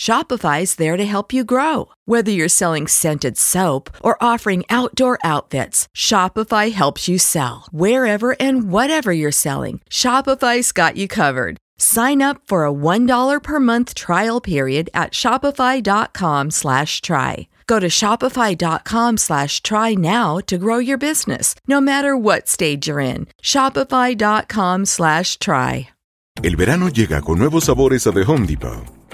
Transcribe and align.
Shopify's 0.00 0.76
there 0.76 0.96
to 0.96 1.04
help 1.04 1.30
you 1.30 1.44
grow. 1.44 1.92
Whether 2.06 2.30
you're 2.30 2.48
selling 2.48 2.86
scented 2.86 3.36
soap 3.36 3.90
or 4.02 4.16
offering 4.22 4.64
outdoor 4.70 5.18
outfits, 5.22 5.88
Shopify 5.94 6.72
helps 6.72 7.06
you 7.06 7.18
sell. 7.18 7.66
Wherever 7.70 8.34
and 8.40 8.72
whatever 8.72 9.12
you're 9.12 9.30
selling, 9.30 9.82
Shopify's 9.90 10.72
got 10.72 10.96
you 10.96 11.06
covered. 11.06 11.58
Sign 11.76 12.22
up 12.22 12.40
for 12.46 12.64
a 12.64 12.72
$1 12.72 13.42
per 13.42 13.60
month 13.60 13.94
trial 13.94 14.40
period 14.40 14.88
at 14.94 15.12
shopify.com 15.12 16.50
slash 16.50 17.02
try. 17.02 17.48
Go 17.66 17.78
to 17.78 17.88
shopify.com 17.88 19.18
slash 19.18 19.60
try 19.60 19.92
now 19.92 20.38
to 20.46 20.56
grow 20.56 20.78
your 20.78 20.98
business, 20.98 21.54
no 21.68 21.78
matter 21.78 22.16
what 22.16 22.48
stage 22.48 22.88
you're 22.88 23.00
in. 23.00 23.26
Shopify.com 23.42 24.86
slash 24.86 25.38
try. 25.38 25.90
El 26.42 26.56
verano 26.56 26.88
llega 26.88 27.20
con 27.20 27.38
nuevos 27.38 27.64
sabores 27.64 28.06
a 28.06 28.12
The 28.12 28.24
Home 28.24 28.46
Depot. 28.46 28.99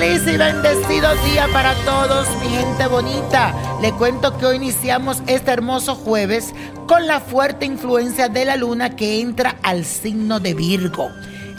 Feliz 0.00 0.26
y 0.26 0.38
bendecido 0.38 1.14
día 1.26 1.46
para 1.52 1.74
todos, 1.84 2.26
mi 2.40 2.48
gente 2.48 2.86
bonita. 2.86 3.54
Le 3.82 3.92
cuento 3.92 4.38
que 4.38 4.46
hoy 4.46 4.56
iniciamos 4.56 5.22
este 5.26 5.50
hermoso 5.50 5.94
jueves 5.94 6.54
con 6.86 7.06
la 7.06 7.20
fuerte 7.20 7.66
influencia 7.66 8.30
de 8.30 8.46
la 8.46 8.56
luna 8.56 8.96
que 8.96 9.20
entra 9.20 9.58
al 9.62 9.84
signo 9.84 10.40
de 10.40 10.54
Virgo 10.54 11.10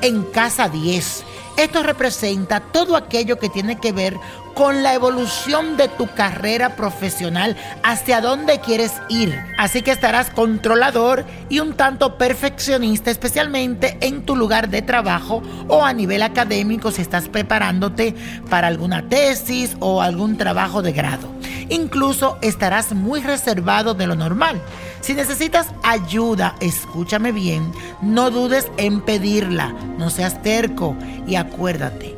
en 0.01 0.23
casa 0.23 0.69
10. 0.69 1.23
Esto 1.57 1.83
representa 1.83 2.61
todo 2.61 2.95
aquello 2.95 3.37
que 3.37 3.49
tiene 3.49 3.79
que 3.79 3.91
ver 3.91 4.17
con 4.53 4.83
la 4.83 4.93
evolución 4.93 5.77
de 5.77 5.87
tu 5.87 6.07
carrera 6.07 6.75
profesional, 6.75 7.55
hacia 7.83 8.21
dónde 8.21 8.59
quieres 8.59 8.93
ir. 9.09 9.37
Así 9.57 9.81
que 9.81 9.91
estarás 9.91 10.29
controlador 10.29 11.25
y 11.49 11.59
un 11.59 11.73
tanto 11.73 12.17
perfeccionista, 12.17 13.11
especialmente 13.11 13.97
en 14.01 14.23
tu 14.23 14.35
lugar 14.35 14.69
de 14.69 14.81
trabajo 14.81 15.41
o 15.67 15.83
a 15.83 15.93
nivel 15.93 16.23
académico 16.23 16.91
si 16.91 17.01
estás 17.01 17.29
preparándote 17.29 18.15
para 18.49 18.67
alguna 18.67 19.07
tesis 19.07 19.75
o 19.79 20.01
algún 20.01 20.37
trabajo 20.37 20.81
de 20.81 20.91
grado. 20.91 21.29
Incluso 21.69 22.37
estarás 22.41 22.93
muy 22.93 23.21
reservado 23.21 23.93
de 23.93 24.05
lo 24.05 24.15
normal. 24.15 24.61
Si 24.99 25.13
necesitas 25.13 25.67
ayuda, 25.83 26.55
escúchame 26.59 27.31
bien, 27.31 27.71
no 28.01 28.29
dudes 28.29 28.69
en 28.77 29.01
pedirla, 29.01 29.73
no 29.97 30.09
seas 30.09 30.41
terco 30.43 30.95
y 31.25 31.35
acuérdate 31.35 32.17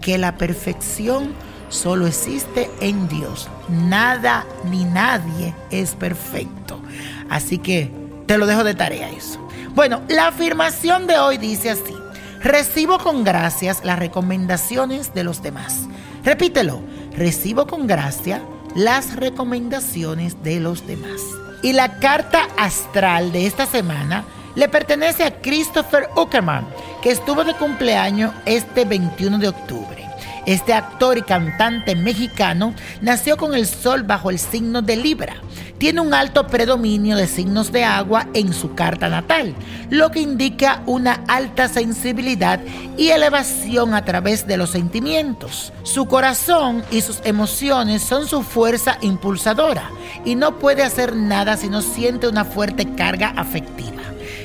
que 0.00 0.18
la 0.18 0.36
perfección 0.36 1.32
solo 1.68 2.06
existe 2.06 2.70
en 2.80 3.08
Dios. 3.08 3.48
Nada 3.68 4.46
ni 4.64 4.84
nadie 4.84 5.54
es 5.70 5.94
perfecto. 5.94 6.80
Así 7.28 7.58
que 7.58 7.90
te 8.26 8.38
lo 8.38 8.46
dejo 8.46 8.64
de 8.64 8.74
tarea 8.74 9.10
eso. 9.10 9.38
Bueno, 9.74 10.02
la 10.08 10.28
afirmación 10.28 11.06
de 11.06 11.18
hoy 11.18 11.38
dice 11.38 11.70
así. 11.70 11.94
Recibo 12.40 12.98
con 12.98 13.24
gracias 13.24 13.84
las 13.84 13.98
recomendaciones 13.98 15.12
de 15.14 15.24
los 15.24 15.42
demás. 15.42 15.86
Repítelo. 16.24 16.80
Recibo 17.16 17.66
con 17.66 17.86
gracia 17.86 18.42
las 18.74 19.16
recomendaciones 19.16 20.42
de 20.42 20.60
los 20.60 20.86
demás. 20.86 21.20
Y 21.62 21.72
la 21.72 21.98
carta 21.98 22.46
astral 22.56 23.32
de 23.32 23.46
esta 23.46 23.66
semana 23.66 24.24
le 24.54 24.68
pertenece 24.68 25.24
a 25.24 25.40
Christopher 25.40 26.08
Uckerman, 26.16 26.66
que 27.02 27.10
estuvo 27.10 27.44
de 27.44 27.54
cumpleaños 27.54 28.32
este 28.44 28.84
21 28.84 29.38
de 29.38 29.48
octubre. 29.48 30.07
Este 30.48 30.72
actor 30.72 31.18
y 31.18 31.20
cantante 31.20 31.94
mexicano 31.94 32.72
nació 33.02 33.36
con 33.36 33.54
el 33.54 33.66
sol 33.66 34.04
bajo 34.04 34.30
el 34.30 34.38
signo 34.38 34.80
de 34.80 34.96
Libra. 34.96 35.36
Tiene 35.76 36.00
un 36.00 36.14
alto 36.14 36.46
predominio 36.46 37.18
de 37.18 37.26
signos 37.26 37.70
de 37.70 37.84
agua 37.84 38.26
en 38.32 38.54
su 38.54 38.74
carta 38.74 39.10
natal, 39.10 39.54
lo 39.90 40.10
que 40.10 40.20
indica 40.20 40.82
una 40.86 41.22
alta 41.28 41.68
sensibilidad 41.68 42.60
y 42.96 43.08
elevación 43.08 43.92
a 43.92 44.06
través 44.06 44.46
de 44.46 44.56
los 44.56 44.70
sentimientos. 44.70 45.70
Su 45.82 46.06
corazón 46.06 46.82
y 46.90 47.02
sus 47.02 47.20
emociones 47.24 48.00
son 48.00 48.26
su 48.26 48.42
fuerza 48.42 48.96
impulsadora 49.02 49.90
y 50.24 50.34
no 50.34 50.58
puede 50.58 50.82
hacer 50.82 51.14
nada 51.14 51.58
si 51.58 51.68
no 51.68 51.82
siente 51.82 52.26
una 52.26 52.46
fuerte 52.46 52.94
carga 52.94 53.34
afectiva. 53.36 54.00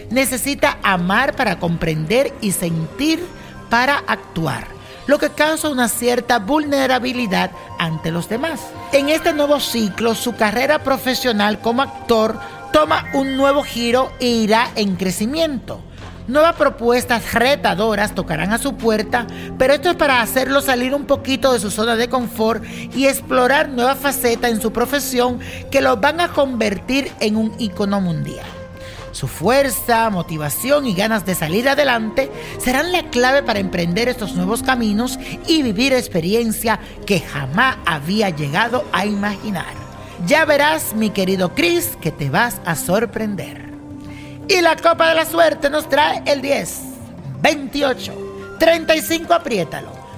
Necesita 0.10 0.80
amar 0.84 1.34
para 1.38 1.60
comprender 1.60 2.34
y 2.42 2.52
sentir 2.52 3.24
para 3.70 4.00
actuar 4.00 4.73
lo 5.08 5.20
que 5.20 5.30
causa 5.30 5.70
una 5.70 5.90
cierta 5.90 6.40
vulnerabilidad 6.40 7.52
ante 7.80 8.12
los 8.12 8.30
demás. 8.30 8.62
En 8.92 9.10
este 9.10 9.34
nuevo 9.34 9.60
ciclo, 9.60 10.16
su 10.16 10.36
carrera 10.36 10.80
profesional 10.84 11.60
como 11.60 11.82
actor 11.82 12.40
toma 12.72 13.06
un 13.14 13.38
nuevo 13.38 13.64
giro 13.64 14.12
e 14.20 14.28
irá 14.28 14.70
en 14.76 14.96
crecimiento. 14.96 15.82
Nuevas 16.28 16.56
propuestas 16.56 17.34
retadoras 17.34 18.16
tocarán 18.16 18.54
a 18.54 18.58
su 18.58 18.76
puerta, 18.76 19.28
pero 19.58 19.74
esto 19.74 19.90
es 19.90 19.96
para 19.96 20.22
hacerlo 20.22 20.62
salir 20.62 20.96
un 20.96 21.06
poquito 21.06 21.52
de 21.52 21.60
su 21.60 21.70
zona 21.70 21.98
de 21.98 22.08
confort 22.08 22.64
y 22.96 23.08
explorar 23.08 23.68
nuevas 23.68 23.98
facetas 23.98 24.52
en 24.52 24.62
su 24.62 24.72
profesión 24.72 25.40
que 25.70 25.82
lo 25.82 25.98
van 25.98 26.22
a 26.22 26.30
convertir 26.30 27.12
en 27.20 27.36
un 27.36 27.54
icono 27.60 28.00
mundial. 28.00 28.46
Su 29.14 29.28
fuerza, 29.28 30.10
motivación 30.10 30.88
y 30.88 30.96
ganas 30.96 31.24
de 31.24 31.36
salir 31.36 31.70
adelante 31.70 32.32
serán 32.58 32.92
la 32.92 33.04
clave 33.12 33.44
para 33.44 33.60
emprender 33.60 34.10
estos 34.10 34.34
nuevos 34.34 34.64
caminos 34.64 35.20
y 35.48 35.62
vivir 35.62 35.94
experiencia 35.94 36.80
que 37.06 37.20
jamás 37.20 37.78
había 37.86 38.32
llegado 38.32 38.84
a 38.92 39.06
imaginar. 39.06 39.76
Ya 40.26 40.46
verás, 40.46 40.96
mi 40.96 41.12
querido 41.12 41.54
Chris, 41.54 41.96
que 42.02 42.12
te 42.12 42.32
vas 42.32 42.60
a 42.66 42.76
sorprender. 42.76 43.72
Y 44.48 44.62
la 44.62 44.76
copa 44.76 45.10
de 45.10 45.16
la 45.16 45.26
suerte 45.26 45.70
nos 45.70 45.88
trae 45.88 46.24
el 46.26 46.42
10, 46.42 46.82
28, 47.42 48.56
35, 48.58 49.32
apriétalo. 49.32 49.93